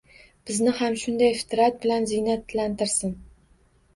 [0.49, 3.13] Bizni ham shunday fitrat bilan ziynatlantirsin!!!